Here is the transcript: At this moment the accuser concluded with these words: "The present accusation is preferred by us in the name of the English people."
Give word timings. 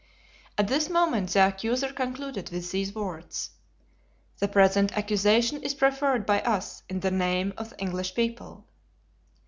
At 0.57 0.67
this 0.67 0.89
moment 0.89 1.29
the 1.29 1.45
accuser 1.47 1.93
concluded 1.93 2.49
with 2.49 2.71
these 2.71 2.95
words: 2.95 3.51
"The 4.39 4.47
present 4.47 4.97
accusation 4.97 5.61
is 5.61 5.75
preferred 5.75 6.25
by 6.25 6.41
us 6.41 6.81
in 6.89 7.01
the 7.01 7.11
name 7.11 7.53
of 7.55 7.69
the 7.69 7.79
English 7.79 8.15
people." 8.15 8.65